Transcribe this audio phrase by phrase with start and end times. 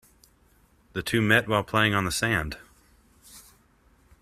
[0.93, 2.57] The two met while playing on the sand.